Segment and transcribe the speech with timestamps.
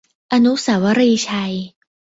[0.33, 1.53] อนุสาวรีย์ชัย